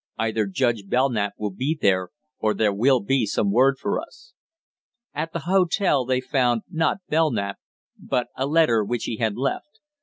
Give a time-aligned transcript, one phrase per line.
[0.17, 2.09] Either Judge Belknap will be there,
[2.39, 4.33] or there will be some word for us."
[5.13, 7.59] At the hotel they found, not Belknap,
[7.99, 9.79] but a letter which he had left.